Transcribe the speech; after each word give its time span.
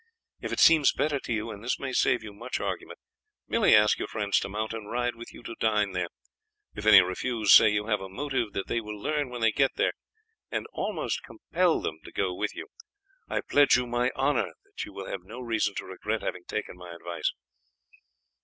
If 0.41 0.51
it 0.51 0.59
seems 0.59 0.91
better 0.93 1.19
to 1.19 1.31
you, 1.31 1.51
and 1.51 1.63
this 1.63 1.77
may 1.77 1.93
save 1.93 2.23
you 2.23 2.33
much 2.33 2.59
argument, 2.59 2.97
merely 3.47 3.75
ask 3.75 3.99
your 3.99 4.07
friends 4.07 4.39
to 4.39 4.49
mount 4.49 4.73
and 4.73 4.89
ride 4.89 5.15
with 5.15 5.31
you 5.31 5.43
to 5.43 5.53
dine 5.59 5.91
there; 5.91 6.07
if 6.73 6.87
any 6.87 7.03
refuse, 7.03 7.53
say 7.53 7.69
you 7.69 7.85
have 7.85 8.01
a 8.01 8.09
motive 8.09 8.53
that 8.53 8.65
they 8.65 8.81
will 8.81 8.99
learn 8.99 9.29
when 9.29 9.41
they 9.41 9.51
get 9.51 9.75
there, 9.75 9.93
and 10.49 10.65
almost 10.73 11.21
compel 11.21 11.81
them 11.81 11.99
to 12.03 12.11
go 12.11 12.33
with 12.33 12.55
you. 12.55 12.65
I 13.29 13.41
pledge 13.41 13.77
you 13.77 13.85
my 13.85 14.09
honour 14.15 14.53
that 14.65 14.83
you 14.83 14.91
will 14.91 15.05
have 15.05 15.21
no 15.21 15.39
reason 15.39 15.75
to 15.75 15.85
regret 15.85 16.23
having 16.23 16.45
taken 16.45 16.77
my 16.77 16.95
advice." 16.95 17.33